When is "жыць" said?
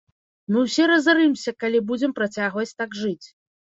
3.03-3.27